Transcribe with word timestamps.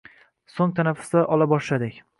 So‘ng 0.53 0.73
tanaffuslar 0.79 1.31
ola 1.37 1.49
boshladik 1.57 2.05